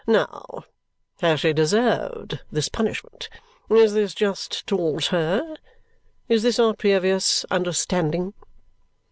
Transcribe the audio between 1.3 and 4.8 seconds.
she deserved this punishment? Is this just